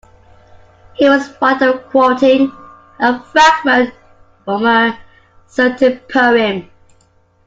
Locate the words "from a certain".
4.45-5.99